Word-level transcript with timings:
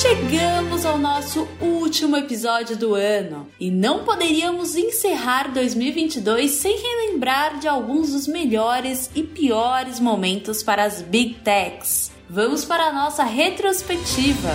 Chegamos 0.00 0.86
ao 0.86 0.96
nosso 0.96 1.48
último 1.60 2.16
episódio 2.16 2.76
do 2.76 2.94
ano 2.94 3.48
e 3.58 3.68
não 3.68 4.04
poderíamos 4.04 4.76
encerrar 4.76 5.52
2022 5.52 6.52
sem 6.52 6.78
relembrar 6.80 7.58
de 7.58 7.66
alguns 7.66 8.12
dos 8.12 8.28
melhores 8.28 9.10
e 9.12 9.24
piores 9.24 9.98
momentos 9.98 10.62
para 10.62 10.84
as 10.84 11.02
Big 11.02 11.40
Techs. 11.42 12.12
Vamos 12.30 12.64
para 12.64 12.84
a 12.84 12.92
nossa 12.92 13.24
retrospectiva. 13.24 14.50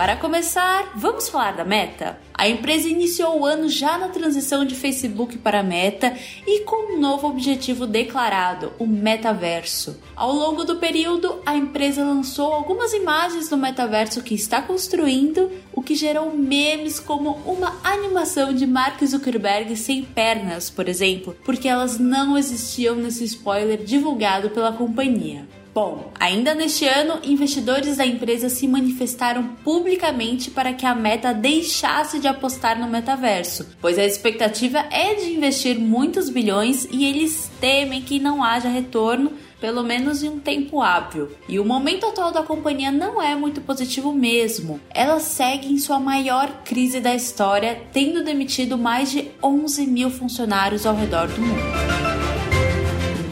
Para 0.00 0.16
começar, 0.16 0.92
vamos 0.96 1.28
falar 1.28 1.52
da 1.54 1.62
Meta? 1.62 2.18
A 2.32 2.48
empresa 2.48 2.88
iniciou 2.88 3.38
o 3.38 3.44
ano 3.44 3.68
já 3.68 3.98
na 3.98 4.08
transição 4.08 4.64
de 4.64 4.74
Facebook 4.74 5.36
para 5.36 5.62
Meta 5.62 6.16
e 6.46 6.60
com 6.60 6.94
um 6.94 6.98
novo 6.98 7.28
objetivo 7.28 7.86
declarado, 7.86 8.72
o 8.78 8.86
metaverso. 8.86 10.00
Ao 10.16 10.32
longo 10.32 10.64
do 10.64 10.76
período, 10.76 11.42
a 11.44 11.54
empresa 11.54 12.02
lançou 12.02 12.50
algumas 12.50 12.94
imagens 12.94 13.50
do 13.50 13.58
metaverso 13.58 14.22
que 14.22 14.34
está 14.34 14.62
construindo, 14.62 15.50
o 15.70 15.82
que 15.82 15.94
gerou 15.94 16.34
memes 16.34 16.98
como 16.98 17.32
uma 17.44 17.78
animação 17.84 18.54
de 18.54 18.66
Mark 18.66 19.04
Zuckerberg 19.04 19.76
sem 19.76 20.02
pernas, 20.02 20.70
por 20.70 20.88
exemplo, 20.88 21.36
porque 21.44 21.68
elas 21.68 21.98
não 21.98 22.38
existiam 22.38 22.96
nesse 22.96 23.24
spoiler 23.24 23.84
divulgado 23.84 24.48
pela 24.48 24.72
companhia. 24.72 25.46
Bom, 25.72 26.12
ainda 26.18 26.52
neste 26.52 26.84
ano, 26.84 27.20
investidores 27.22 27.96
da 27.96 28.04
empresa 28.04 28.48
se 28.48 28.66
manifestaram 28.66 29.56
publicamente 29.62 30.50
para 30.50 30.72
que 30.72 30.84
a 30.84 30.96
Meta 30.96 31.32
deixasse 31.32 32.18
de 32.18 32.26
apostar 32.26 32.78
no 32.80 32.88
metaverso, 32.88 33.68
pois 33.80 33.96
a 33.96 34.04
expectativa 34.04 34.80
é 34.90 35.14
de 35.14 35.32
investir 35.32 35.78
muitos 35.78 36.28
bilhões 36.28 36.88
e 36.90 37.04
eles 37.04 37.50
temem 37.60 38.02
que 38.02 38.18
não 38.18 38.42
haja 38.42 38.68
retorno 38.68 39.32
pelo 39.60 39.84
menos 39.84 40.22
em 40.22 40.28
um 40.28 40.40
tempo 40.40 40.80
hábil. 40.80 41.30
E 41.48 41.60
o 41.60 41.64
momento 41.64 42.06
atual 42.06 42.32
da 42.32 42.42
companhia 42.42 42.90
não 42.90 43.22
é 43.22 43.36
muito 43.36 43.60
positivo 43.60 44.12
mesmo. 44.12 44.80
Ela 44.90 45.20
segue 45.20 45.70
em 45.70 45.78
sua 45.78 46.00
maior 46.00 46.50
crise 46.64 46.98
da 46.98 47.14
história, 47.14 47.80
tendo 47.92 48.24
demitido 48.24 48.78
mais 48.78 49.10
de 49.10 49.30
11 49.42 49.86
mil 49.86 50.10
funcionários 50.10 50.86
ao 50.86 50.96
redor 50.96 51.28
do 51.28 51.40
mundo. 51.40 51.60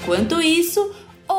Enquanto 0.02 0.40
isso, 0.40 0.94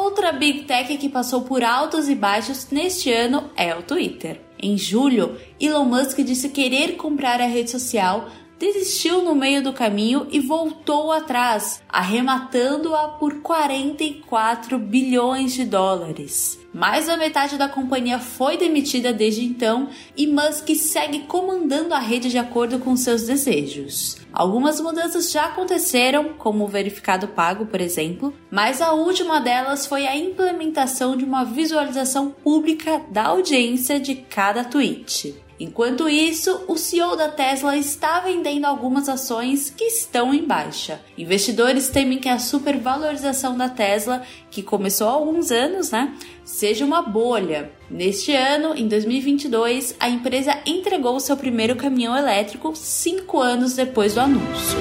Outra 0.09 0.31
Big 0.31 0.63
Tech 0.63 0.97
que 0.97 1.07
passou 1.07 1.43
por 1.43 1.63
altos 1.63 2.09
e 2.09 2.15
baixos 2.15 2.67
neste 2.71 3.13
ano 3.13 3.51
é 3.55 3.75
o 3.75 3.83
Twitter. 3.83 4.41
Em 4.59 4.75
julho, 4.75 5.37
Elon 5.61 5.85
Musk 5.85 6.17
disse 6.21 6.49
querer 6.49 6.95
comprar 6.95 7.39
a 7.39 7.45
rede 7.45 7.69
social, 7.69 8.27
desistiu 8.59 9.23
no 9.23 9.33
meio 9.33 9.63
do 9.63 9.71
caminho 9.71 10.27
e 10.29 10.39
voltou 10.39 11.11
atrás, 11.11 11.81
arrematando-a 11.87 13.07
por 13.07 13.41
44 13.41 14.77
bilhões 14.77 15.53
de 15.53 15.63
dólares. 15.63 16.59
Mais 16.73 17.07
da 17.07 17.17
metade 17.17 17.57
da 17.57 17.67
companhia 17.67 18.19
foi 18.19 18.57
demitida 18.57 19.11
desde 19.11 19.43
então 19.43 19.89
e 20.15 20.27
Musk 20.27 20.69
segue 20.75 21.21
comandando 21.21 21.95
a 21.95 21.99
rede 21.99 22.29
de 22.29 22.37
acordo 22.37 22.77
com 22.77 22.95
seus 22.95 23.23
desejos. 23.23 24.17
Algumas 24.31 24.79
mudanças 24.79 25.31
já 25.31 25.45
aconteceram, 25.45 26.33
como 26.37 26.65
o 26.65 26.67
verificado 26.67 27.29
pago, 27.29 27.65
por 27.65 27.81
exemplo, 27.81 28.33
mas 28.51 28.81
a 28.81 28.91
última 28.91 29.39
delas 29.39 29.87
foi 29.87 30.05
a 30.05 30.15
implementação 30.15 31.17
de 31.17 31.23
uma 31.25 31.43
visualização 31.43 32.29
pública 32.29 33.01
da 33.09 33.23
audiência 33.23 33.99
de 33.99 34.13
cada 34.15 34.63
tweet. 34.63 35.48
Enquanto 35.59 36.07
isso, 36.07 36.63
o 36.69 36.77
CEO 36.77 37.17
da 37.17 37.27
Tesla 37.27 37.75
está 37.75 38.21
vendendo 38.21 38.63
algumas 38.63 39.09
ações 39.09 39.69
que 39.69 39.83
estão 39.83 40.33
em 40.33 40.45
baixa. 40.45 41.01
Investidores 41.17 41.89
temem 41.89 42.17
que 42.17 42.29
a 42.29 42.39
supervalorização 42.39 43.57
da 43.57 43.67
Tesla, 43.67 44.23
que 44.49 44.63
começou 44.63 45.09
há 45.09 45.11
alguns 45.11 45.51
anos, 45.51 45.91
né, 45.91 46.15
seja 46.45 46.85
uma 46.85 47.01
bolha. 47.01 47.73
Neste 47.89 48.33
ano, 48.33 48.73
em 48.73 48.87
2022, 48.87 49.95
a 49.99 50.07
empresa 50.07 50.57
entregou 50.65 51.19
seu 51.19 51.35
primeiro 51.35 51.75
caminhão 51.75 52.17
elétrico 52.17 52.73
cinco 52.73 53.41
anos 53.41 53.73
depois 53.73 54.13
do 54.13 54.21
anúncio. 54.21 54.79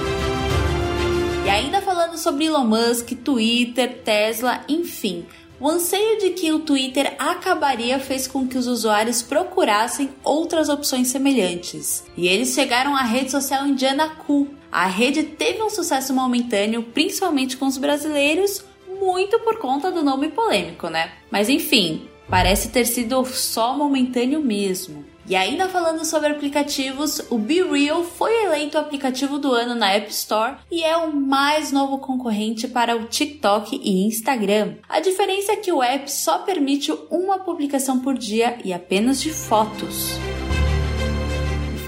E 1.45 1.51
ainda 1.51 1.81
falando 1.81 2.17
sobre 2.17 2.45
Elon 2.45 2.65
Musk, 2.65 3.15
Twitter, 3.25 4.03
Tesla, 4.05 4.63
enfim, 4.69 5.27
o 5.61 5.69
anseio 5.69 6.19
de 6.19 6.31
que 6.31 6.53
o 6.53 6.61
Twitter 6.61 7.15
acabaria 7.19 7.99
fez 7.99 8.27
com 8.27 8.47
que 8.47 8.57
os 8.57 8.67
usuários 8.67 9.23
procurassem 9.23 10.11
outras 10.23 10.69
opções 10.69 11.09
semelhantes, 11.09 12.05
e 12.17 12.29
eles 12.29 12.55
chegaram 12.55 12.95
à 12.95 13.03
rede 13.03 13.31
social 13.31 13.67
indiana 13.67 14.09
Cool. 14.27 14.49
A 14.71 14.87
rede 14.87 15.23
teve 15.23 15.63
um 15.63 15.71
sucesso 15.71 16.13
momentâneo, 16.13 16.83
principalmente 16.83 17.57
com 17.57 17.67
os 17.67 17.79
brasileiros, 17.79 18.65
muito 19.01 19.39
por 19.41 19.59
conta 19.59 19.91
do 19.91 20.03
nome 20.03 20.29
polêmico, 20.29 20.89
né? 20.89 21.13
Mas 21.31 21.49
enfim, 21.49 22.09
parece 22.29 22.69
ter 22.69 22.85
sido 22.85 23.25
só 23.25 23.77
momentâneo 23.77 24.41
mesmo. 24.41 25.05
E 25.29 25.37
ainda 25.37 25.69
falando 25.69 26.07
sobre 26.07 26.31
aplicativos, 26.31 27.21
o 27.29 27.37
Be 27.37 27.63
Real 27.63 28.03
foi 28.03 28.45
eleito 28.45 28.79
o 28.79 28.81
aplicativo 28.81 29.39
do 29.39 29.53
ano 29.53 29.75
na 29.75 29.93
App 29.93 30.11
Store 30.11 30.57
e 30.71 30.83
é 30.83 30.97
o 30.97 31.15
mais 31.15 31.71
novo 31.71 31.99
concorrente 31.99 32.67
para 32.67 32.97
o 32.97 33.05
TikTok 33.05 33.79
e 33.85 34.07
Instagram. 34.07 34.77
A 34.89 35.01
diferença 35.01 35.53
é 35.53 35.57
que 35.57 35.71
o 35.71 35.83
app 35.83 36.11
só 36.11 36.39
permite 36.39 36.91
uma 37.11 37.39
publicação 37.39 38.01
por 38.01 38.17
dia 38.17 38.59
e 38.65 38.73
apenas 38.73 39.21
de 39.21 39.31
fotos. 39.31 40.19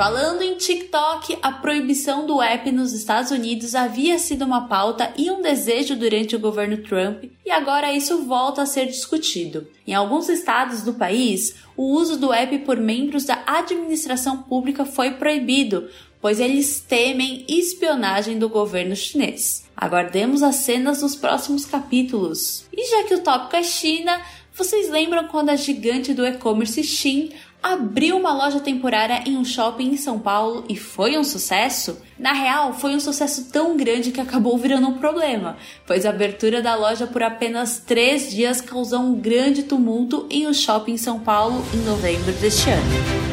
Falando 0.01 0.41
em 0.41 0.55
TikTok, 0.55 1.37
a 1.43 1.53
proibição 1.53 2.25
do 2.25 2.41
app 2.41 2.73
nos 2.73 2.95
Estados 2.95 3.31
Unidos 3.31 3.75
havia 3.75 4.19
sido 4.19 4.47
uma 4.47 4.67
pauta 4.67 5.13
e 5.15 5.31
um 5.31 5.43
desejo 5.43 5.95
durante 5.95 6.35
o 6.35 6.41
governo 6.41 6.79
Trump, 6.79 7.25
e 7.45 7.51
agora 7.51 7.93
isso 7.93 8.25
volta 8.25 8.63
a 8.63 8.67
ser 8.67 8.87
discutido. 8.87 9.69
Em 9.87 9.93
alguns 9.93 10.31
estados 10.31 10.81
do 10.81 10.95
país, 10.95 11.55
o 11.77 11.83
uso 11.83 12.19
do 12.19 12.33
app 12.33 12.61
por 12.61 12.79
membros 12.79 13.27
da 13.27 13.43
administração 13.47 14.39
pública 14.39 14.87
foi 14.87 15.11
proibido, 15.11 15.91
pois 16.19 16.41
eles 16.41 16.81
temem 16.81 17.45
espionagem 17.47 18.39
do 18.39 18.49
governo 18.49 18.97
chinês. 18.97 19.69
Aguardemos 19.77 20.43
as 20.43 20.57
cenas 20.57 21.01
dos 21.01 21.15
próximos 21.15 21.67
capítulos. 21.67 22.65
E 22.73 22.91
já 22.91 23.05
que 23.05 23.17
o 23.17 23.21
tópico 23.21 23.55
é 23.55 23.63
China, 23.63 24.19
vocês 24.55 24.91
lembram 24.91 25.29
quando 25.29 25.51
a 25.51 25.57
gigante 25.57 26.13
do 26.13 26.27
e-commerce 26.27 26.83
Shein 26.83 27.33
abriu 27.63 28.17
uma 28.17 28.33
loja 28.33 28.61
temporária 28.61 29.23
em 29.27 29.37
um 29.37 29.45
shopping 29.45 29.91
em 29.91 29.97
São 29.97 30.19
Paulo 30.19 30.65
e 30.69 30.77
foi 30.77 31.17
um 31.19 31.25
sucesso? 31.25 31.99
Na 32.19 32.33
real, 32.33 32.73
foi 32.73 32.95
um 32.95 33.01
sucesso 33.01 33.51
tão 33.51 33.77
grande 33.77 34.11
que 34.11 34.21
acabou 34.21 34.57
virando 34.59 34.89
um 34.89 34.99
problema, 34.99 35.57
pois 35.87 36.05
a 36.05 36.11
abertura 36.11 36.61
da 36.63 36.75
loja 36.75 37.07
por 37.07 37.23
apenas 37.23 37.79
três 37.79 38.31
dias 38.31 38.61
causou 38.61 39.01
um 39.01 39.15
grande 39.15 39.63
tumulto 39.63 40.27
em 40.31 40.47
um 40.47 40.55
shopping 40.55 40.93
em 40.93 40.99
São 40.99 41.19
Paulo 41.19 41.65
em 41.75 41.79
novembro 41.79 42.33
deste 42.33 42.71
ano. 42.71 43.30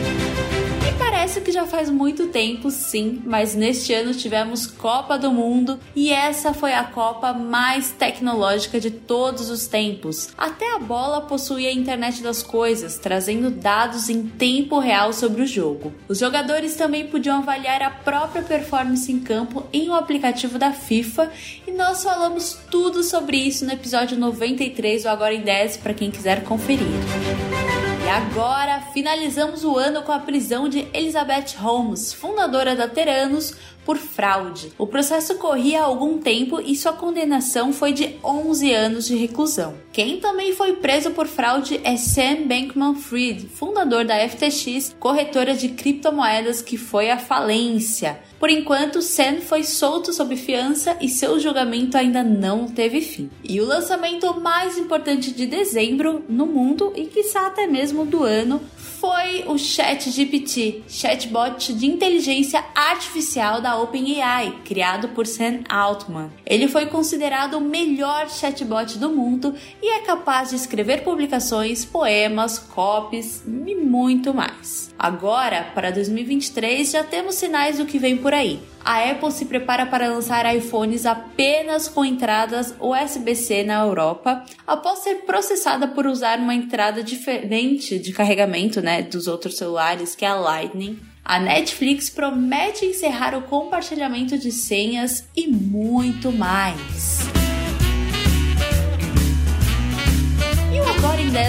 Já 1.58 1.66
faz 1.66 1.90
muito 1.90 2.28
tempo, 2.28 2.70
sim, 2.70 3.20
mas 3.26 3.56
neste 3.56 3.92
ano 3.92 4.14
tivemos 4.14 4.68
Copa 4.68 5.18
do 5.18 5.32
Mundo 5.32 5.80
e 5.96 6.12
essa 6.12 6.54
foi 6.54 6.72
a 6.72 6.84
Copa 6.84 7.34
mais 7.34 7.90
tecnológica 7.90 8.80
de 8.80 8.92
todos 8.92 9.50
os 9.50 9.66
tempos. 9.66 10.30
Até 10.38 10.76
a 10.76 10.78
bola 10.78 11.22
possuía 11.22 11.70
a 11.70 11.74
internet 11.74 12.22
das 12.22 12.44
coisas, 12.44 13.00
trazendo 13.00 13.50
dados 13.50 14.08
em 14.08 14.28
tempo 14.28 14.78
real 14.78 15.12
sobre 15.12 15.42
o 15.42 15.48
jogo. 15.48 15.92
Os 16.08 16.20
jogadores 16.20 16.76
também 16.76 17.08
podiam 17.08 17.40
avaliar 17.40 17.82
a 17.82 17.90
própria 17.90 18.44
performance 18.44 19.12
em 19.12 19.20
campo 19.20 19.64
em 19.74 19.90
um 19.90 19.96
aplicativo 19.96 20.60
da 20.60 20.72
FIFA 20.72 21.32
e 21.66 21.72
nós 21.72 22.04
falamos 22.04 22.56
tudo 22.70 23.02
sobre 23.02 23.36
isso 23.36 23.66
no 23.66 23.72
episódio 23.72 24.16
93 24.16 25.02
do 25.02 25.10
Agora 25.10 25.34
em 25.34 25.42
10 25.42 25.78
para 25.78 25.96
quem 25.96 26.12
quiser 26.12 26.44
conferir. 26.44 26.86
E 28.08 28.10
agora 28.10 28.80
finalizamos 28.94 29.66
o 29.66 29.78
ano 29.78 30.02
com 30.02 30.14
a 30.14 30.20
prisão 30.20 30.70
de 30.70 30.88
Elizabeth 30.94 31.58
Holmes, 31.58 32.14
fundadora 32.14 32.74
da 32.74 32.88
Teranos, 32.88 33.54
por 33.88 33.98
fraude. 33.98 34.74
O 34.78 34.86
processo 34.86 35.36
corria 35.36 35.80
há 35.80 35.86
algum 35.86 36.18
tempo 36.18 36.60
e 36.60 36.76
sua 36.76 36.92
condenação 36.92 37.72
foi 37.72 37.94
de 37.94 38.18
11 38.22 38.74
anos 38.74 39.08
de 39.08 39.16
reclusão. 39.16 39.76
Quem 39.94 40.20
também 40.20 40.52
foi 40.52 40.74
preso 40.74 41.12
por 41.12 41.26
fraude 41.26 41.80
é 41.86 41.96
Sam 41.96 42.48
Bankman-Fried, 42.48 43.48
fundador 43.48 44.04
da 44.04 44.28
FTX, 44.28 44.94
corretora 45.00 45.56
de 45.56 45.70
criptomoedas 45.70 46.62
que 46.62 46.76
foi 46.78 47.10
à 47.10 47.18
falência. 47.18 48.20
Por 48.38 48.50
enquanto, 48.50 49.02
Sam 49.02 49.40
foi 49.40 49.64
solto 49.64 50.12
sob 50.12 50.36
fiança 50.36 50.98
e 51.00 51.08
seu 51.08 51.40
julgamento 51.40 51.98
ainda 51.98 52.22
não 52.22 52.68
teve 52.68 53.00
fim. 53.00 53.30
E 53.42 53.62
o 53.62 53.66
lançamento 53.66 54.38
mais 54.42 54.78
importante 54.78 55.32
de 55.32 55.46
dezembro 55.46 56.26
no 56.28 56.46
mundo 56.46 56.92
e 56.94 57.06
quiçá 57.06 57.48
até 57.48 57.66
mesmo 57.66 58.06
do 58.06 58.24
ano 58.24 58.62
foi 59.00 59.44
o 59.46 59.58
ChatGPT, 59.58 60.84
chatbot 60.88 61.72
de 61.74 61.86
inteligência 61.86 62.64
artificial 62.74 63.62
da 63.62 63.80
OpenAI, 63.80 64.62
criado 64.66 65.10
por 65.10 65.28
Sam 65.28 65.60
Altman. 65.70 66.32
Ele 66.46 66.68
foi 66.68 66.88
considerado 66.88 67.56
o 67.56 67.62
melhor 67.62 68.28
chatbot 68.30 68.98
do 68.98 69.10
mundo 69.10 69.54
e 69.82 69.94
é 69.94 70.00
capaz 70.00 70.50
de 70.50 70.56
escrever 70.56 71.04
publicações, 71.04 71.86
poemas, 71.86 72.58
copies 72.58 73.44
e 73.46 73.76
muito 73.76 74.34
mais. 74.34 74.94
Agora, 74.98 75.68
para 75.76 75.92
2023, 75.92 76.90
já 76.90 77.04
temos 77.04 77.36
sinais 77.36 77.78
do 77.78 77.86
que 77.86 78.00
vem 78.00 78.18
por 78.18 78.34
aí 78.34 78.60
a 78.88 79.12
Apple 79.12 79.34
se 79.34 79.44
prepara 79.44 79.86
para 79.86 80.08
lançar 80.08 80.56
iPhones 80.56 81.06
apenas 81.06 81.90
com 81.90 82.06
entradas 82.06 82.74
USB-C 82.80 83.66
na 83.66 83.82
Europa, 83.82 84.46
após 84.66 85.00
ser 85.00 85.26
processada 85.26 85.90
por 85.90 86.08
usar 86.08 86.40
uma 86.40 86.56
entrada 86.56 87.04
diferente 87.04 88.00
de 88.00 88.14
carregamento 88.14 88.82
né, 88.88 89.02
dos 89.02 89.28
outros 89.28 89.58
celulares, 89.58 90.16
que 90.16 90.24
é 90.24 90.30
a 90.30 90.36
Lightning. 90.36 90.98
A 91.26 91.38
Netflix 91.42 92.10
promete 92.10 92.86
encerrar 92.86 93.36
o 93.36 93.42
compartilhamento 93.42 94.38
de 94.38 94.50
senhas 94.50 95.28
e 95.36 95.46
muito 95.46 96.32
mais. 96.32 97.47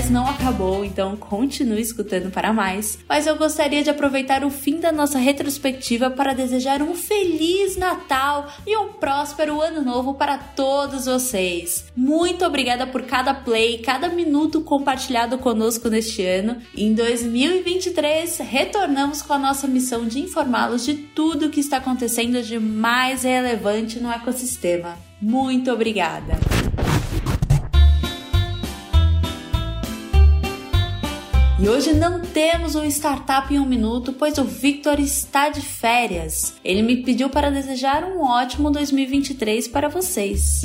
Agora 0.08 0.10
em 0.10 0.10
10 0.10 0.10
não 0.10 0.26
acabou, 0.26 0.84
então 0.84 1.16
continue 1.16 1.80
escutando 1.80 2.30
para 2.30 2.52
mais. 2.52 2.98
Mas 3.08 3.26
eu 3.26 3.36
gostaria 3.36 3.82
de 3.82 3.90
aproveitar 3.90 4.44
o 4.44 4.50
fim 4.50 4.80
da 4.80 4.90
nossa 4.90 5.18
retrospectiva 5.18 6.10
para 6.10 6.32
desejar 6.32 6.82
um 6.82 6.94
feliz 6.94 7.76
Natal 7.76 8.48
e 8.66 8.76
um 8.76 8.92
próspero 8.94 9.60
ano 9.60 9.82
novo 9.82 10.14
para 10.14 10.38
todos 10.38 11.06
vocês. 11.06 11.84
Muito 11.94 12.44
obrigada 12.44 12.86
por 12.86 13.02
cada 13.02 13.34
play, 13.34 13.78
cada 13.78 14.08
minuto 14.08 14.60
compartilhado 14.62 15.38
conosco 15.38 15.88
neste 15.88 16.24
ano. 16.24 16.56
Em 16.76 16.94
2023, 16.94 18.38
retornamos 18.38 19.22
com 19.22 19.34
a 19.34 19.38
nossa 19.38 19.66
missão 19.66 20.06
de 20.06 20.20
informá-los 20.20 20.84
de 20.84 20.94
tudo 20.94 21.46
o 21.46 21.50
que 21.50 21.60
está 21.60 21.78
acontecendo 21.78 22.42
de 22.42 22.58
mais 22.58 23.22
relevante 23.22 24.00
no 24.00 24.10
ecossistema. 24.10 24.96
Muito 25.20 25.70
obrigada! 25.70 26.57
E 31.60 31.68
hoje 31.68 31.92
não 31.92 32.20
temos 32.20 32.76
um 32.76 32.84
startup 32.84 33.52
em 33.52 33.58
um 33.58 33.66
minuto, 33.66 34.12
pois 34.12 34.38
o 34.38 34.44
Victor 34.44 35.00
está 35.00 35.48
de 35.48 35.60
férias. 35.60 36.54
Ele 36.64 36.82
me 36.82 37.02
pediu 37.02 37.28
para 37.28 37.50
desejar 37.50 38.04
um 38.04 38.22
ótimo 38.22 38.70
2023 38.70 39.66
para 39.66 39.88
vocês. 39.88 40.64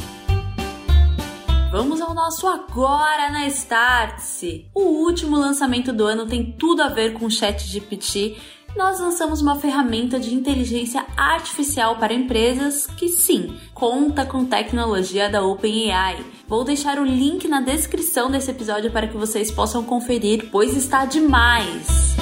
Vamos 1.71 1.99
ao 1.99 2.13
nosso 2.13 2.47
agora 2.47 3.31
na 3.31 3.47
Startse. 3.47 4.67
O 4.71 4.81
último 4.81 5.35
lançamento 5.35 5.91
do 5.91 6.05
ano 6.05 6.27
tem 6.27 6.51
tudo 6.51 6.83
a 6.83 6.89
ver 6.89 7.13
com 7.13 7.25
o 7.25 7.31
ChatGPT 7.31 8.37
nós 8.75 8.99
lançamos 8.99 9.41
uma 9.41 9.55
ferramenta 9.55 10.19
de 10.19 10.33
inteligência 10.33 11.05
artificial 11.15 11.97
para 11.97 12.13
empresas 12.13 12.87
que 12.87 13.07
sim, 13.09 13.55
conta 13.73 14.25
com 14.25 14.45
tecnologia 14.45 15.29
da 15.29 15.43
OpenAI. 15.43 16.23
Vou 16.47 16.63
deixar 16.63 16.99
o 16.99 17.05
link 17.05 17.47
na 17.47 17.61
descrição 17.61 18.29
desse 18.29 18.51
episódio 18.51 18.91
para 18.91 19.07
que 19.07 19.17
vocês 19.17 19.51
possam 19.51 19.83
conferir, 19.83 20.49
pois 20.51 20.75
está 20.75 21.05
demais 21.05 22.13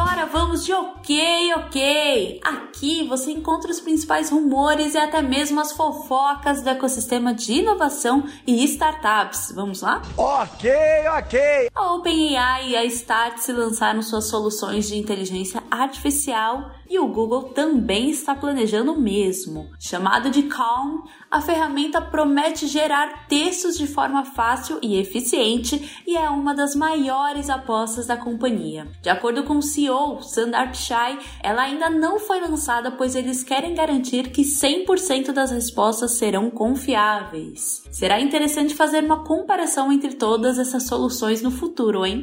agora 0.00 0.24
vamos 0.26 0.39
de 0.56 0.72
ok, 0.72 1.54
ok. 1.54 2.40
Aqui 2.44 3.06
você 3.06 3.30
encontra 3.30 3.70
os 3.70 3.80
principais 3.80 4.30
rumores 4.30 4.94
e 4.94 4.98
até 4.98 5.22
mesmo 5.22 5.60
as 5.60 5.72
fofocas 5.72 6.62
do 6.62 6.68
ecossistema 6.68 7.32
de 7.32 7.60
inovação 7.60 8.24
e 8.46 8.64
startups. 8.64 9.52
Vamos 9.54 9.80
lá? 9.80 10.02
Ok, 10.16 10.70
ok. 11.18 11.70
A 11.74 11.94
OpenAI 11.94 12.70
e 12.70 12.76
a 12.76 12.84
Start 12.84 13.38
se 13.38 13.52
lançaram 13.52 14.02
suas 14.02 14.28
soluções 14.28 14.88
de 14.88 14.96
inteligência 14.96 15.62
artificial 15.70 16.70
e 16.90 16.98
o 16.98 17.06
Google 17.06 17.44
também 17.50 18.10
está 18.10 18.34
planejando 18.34 18.92
o 18.92 19.00
mesmo. 19.00 19.70
Chamado 19.78 20.28
de 20.28 20.42
Calm, 20.44 21.02
a 21.30 21.40
ferramenta 21.40 22.00
promete 22.00 22.66
gerar 22.66 23.28
textos 23.28 23.78
de 23.78 23.86
forma 23.86 24.24
fácil 24.24 24.80
e 24.82 24.98
eficiente 24.98 26.02
e 26.04 26.16
é 26.16 26.28
uma 26.28 26.52
das 26.52 26.74
maiores 26.74 27.48
apostas 27.48 28.08
da 28.08 28.16
companhia. 28.16 28.88
De 29.00 29.08
acordo 29.08 29.44
com 29.44 29.58
o 29.58 29.62
CEO 29.62 30.20
Sundar 30.40 30.70
Pichai, 30.70 31.18
ela 31.42 31.62
ainda 31.62 31.90
não 31.90 32.18
foi 32.18 32.40
lançada 32.40 32.90
pois 32.90 33.14
eles 33.14 33.44
querem 33.44 33.74
garantir 33.74 34.30
que 34.30 34.40
100% 34.40 35.32
das 35.32 35.50
respostas 35.50 36.12
serão 36.16 36.48
confiáveis. 36.48 37.82
Será 37.92 38.18
interessante 38.18 38.74
fazer 38.74 39.04
uma 39.04 39.22
comparação 39.22 39.92
entre 39.92 40.14
todas 40.14 40.58
essas 40.58 40.84
soluções 40.84 41.42
no 41.42 41.50
futuro, 41.50 42.06
hein? 42.06 42.22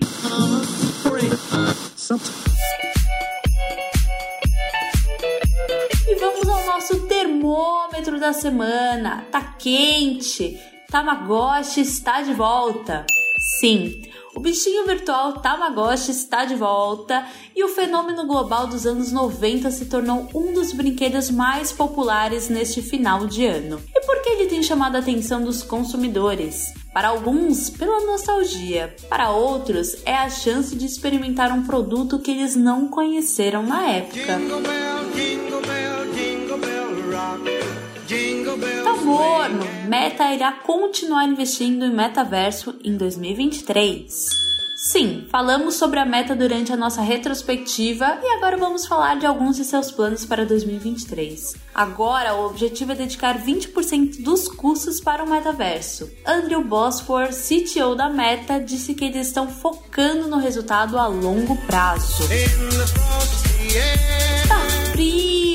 nosso 6.65 7.07
termômetro 7.07 8.19
da 8.19 8.33
semana. 8.33 9.25
Tá 9.31 9.41
quente. 9.59 10.57
Tamagotchi 10.89 11.81
está 11.81 12.21
de 12.21 12.33
volta. 12.33 13.05
Sim, 13.59 14.01
o 14.37 14.39
bichinho 14.39 14.85
virtual 14.85 15.33
Tamagotchi 15.39 16.11
está 16.11 16.45
de 16.45 16.53
volta 16.53 17.25
e 17.55 17.63
o 17.63 17.69
fenômeno 17.69 18.27
global 18.27 18.67
dos 18.67 18.85
anos 18.85 19.11
90 19.11 19.71
se 19.71 19.85
tornou 19.85 20.29
um 20.31 20.53
dos 20.53 20.71
brinquedos 20.73 21.31
mais 21.31 21.71
populares 21.71 22.47
neste 22.47 22.83
final 22.83 23.25
de 23.25 23.47
ano. 23.47 23.81
E 23.95 24.05
por 24.05 24.21
que 24.21 24.29
ele 24.29 24.45
tem 24.45 24.61
chamado 24.61 24.95
a 24.95 24.99
atenção 24.99 25.43
dos 25.43 25.63
consumidores? 25.63 26.71
Para 26.93 27.07
alguns, 27.07 27.71
pela 27.71 28.05
nostalgia, 28.05 28.95
para 29.09 29.31
outros, 29.31 29.97
é 30.05 30.13
a 30.15 30.29
chance 30.29 30.75
de 30.75 30.85
experimentar 30.85 31.51
um 31.51 31.63
produto 31.63 32.19
que 32.19 32.29
eles 32.29 32.55
não 32.55 32.87
conheceram 32.87 33.63
na 33.63 33.87
época. 33.87 34.37
Jingle 34.37 34.61
bell, 34.61 35.15
jingle 35.15 35.61
bell, 35.61 36.13
jingle 38.05 38.57
bell 38.57 38.86
morno, 39.07 39.63
Meta 39.87 40.33
irá 40.33 40.51
continuar 40.51 41.25
investindo 41.25 41.85
em 41.85 41.93
metaverso 41.93 42.75
em 42.83 42.97
2023. 42.97 44.47
Sim, 44.75 45.25
falamos 45.31 45.75
sobre 45.75 45.99
a 45.99 46.05
meta 46.05 46.35
durante 46.35 46.71
a 46.71 46.77
nossa 46.77 47.01
retrospectiva 47.01 48.19
e 48.21 48.27
agora 48.35 48.57
vamos 48.57 48.85
falar 48.85 49.17
de 49.17 49.25
alguns 49.25 49.55
de 49.55 49.65
seus 49.65 49.91
planos 49.91 50.23
para 50.23 50.45
2023. 50.45 51.55
Agora, 51.73 52.35
o 52.35 52.45
objetivo 52.45 52.91
é 52.91 52.95
dedicar 52.95 53.41
20% 53.41 54.21
dos 54.21 54.47
custos 54.47 54.99
para 54.99 55.23
o 55.23 55.29
metaverso. 55.29 56.09
Andrew 56.25 56.63
Bosworth, 56.63 57.33
CTO 57.33 57.95
da 57.95 58.09
Meta, 58.09 58.59
disse 58.59 58.93
que 58.93 59.05
eles 59.05 59.27
estão 59.27 59.47
focando 59.47 60.27
no 60.27 60.37
resultado 60.37 60.97
a 60.99 61.07
longo 61.07 61.55
prazo. 61.65 62.23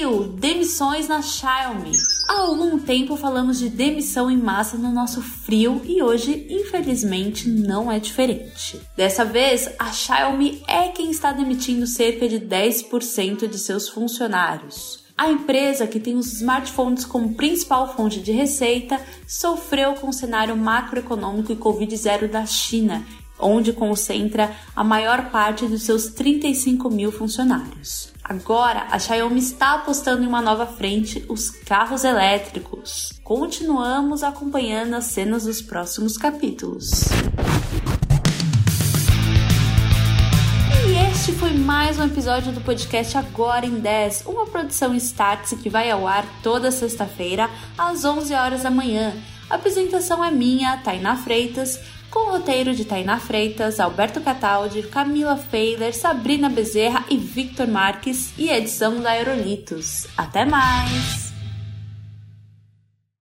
Frio! 0.03 0.25
Demissões 0.25 1.07
na 1.07 1.23
Xiaomi. 1.23 1.93
Há 2.29 2.41
algum 2.41 2.77
tempo 2.77 3.17
falamos 3.17 3.61
de 3.61 3.69
demissão 3.69 4.29
em 4.29 4.37
massa 4.37 4.77
no 4.77 4.91
nosso 4.91 5.23
frio 5.23 5.81
e 5.85 6.03
hoje, 6.03 6.45
infelizmente, 6.51 7.49
não 7.49 7.91
é 7.91 8.01
diferente. 8.01 8.81
Dessa 8.97 9.25
vez, 9.25 9.71
a 9.79 9.93
Xiaomi 9.93 10.61
é 10.67 10.89
quem 10.89 11.13
está 11.13 11.31
demitindo 11.31 11.87
cerca 11.87 12.29
de 12.29 12.41
10% 12.41 13.47
de 13.47 13.59
seus 13.59 13.89
funcionários. 13.89 15.05
A 15.17 15.31
empresa, 15.31 15.87
que 15.87 16.01
tem 16.01 16.17
os 16.17 16.33
smartphones 16.33 17.05
como 17.05 17.35
principal 17.35 17.95
fonte 17.95 18.19
de 18.19 18.33
receita, 18.33 19.01
sofreu 19.29 19.95
com 19.95 20.09
o 20.09 20.13
cenário 20.13 20.57
macroeconômico 20.57 21.53
e 21.53 21.57
Covid-0 21.57 22.29
da 22.29 22.45
China, 22.45 23.07
onde 23.39 23.73
concentra 23.73 24.55
a 24.75 24.85
maior 24.85 25.31
parte 25.31 25.67
dos 25.67 25.83
seus 25.83 26.07
35 26.09 26.91
mil 26.91 27.11
funcionários. 27.11 28.13
Agora, 28.25 28.87
a 28.91 28.99
Xiaomi 28.99 29.41
está 29.41 29.75
apostando 29.75 30.23
em 30.23 30.27
uma 30.27 30.41
nova 30.41 30.67
frente, 30.67 31.25
os 31.29 31.51
carros 31.51 32.05
elétricos. 32.05 33.13
Continuamos 33.25 34.23
acompanhando 34.23 34.95
as 34.95 35.07
cenas 35.07 35.45
dos 35.45 35.61
próximos 35.61 36.17
capítulos. 36.17 37.09
E 40.87 41.11
este 41.11 41.33
foi 41.33 41.53
mais 41.53 41.99
um 41.99 42.05
episódio 42.05 42.53
do 42.53 42.61
podcast 42.61 43.19
Agora 43.19 43.67
em 43.67 43.81
10, 43.81 44.25
uma 44.27 44.47
produção 44.47 44.95
Startse 44.95 45.57
que 45.57 45.69
vai 45.69 45.91
ao 45.91 46.07
ar 46.07 46.25
toda 46.43 46.71
sexta-feira 46.71 47.51
às 47.77 48.05
11 48.05 48.35
horas 48.35 48.63
da 48.63 48.71
manhã. 48.71 49.15
A 49.51 49.57
apresentação 49.57 50.25
é 50.25 50.31
minha, 50.31 50.77
Tainá 50.79 51.17
Freitas, 51.17 51.79
com 52.13 52.29
o 52.29 52.31
roteiro 52.33 52.75
de 52.75 52.85
Tainá 52.85 53.19
Freitas, 53.19 53.81
Alberto 53.81 54.21
Cataldi, 54.21 54.83
Camila 54.83 55.37
Feiler, 55.37 55.97
Sabrina 55.97 56.49
Bezerra 56.49 57.05
e 57.09 57.17
Victor 57.17 57.67
Marques 57.67 58.33
e 58.39 58.51
edição 58.51 59.01
da 59.01 59.11
Aerolitos. 59.11 60.07
Até 60.17 60.45
mais! 60.45 61.32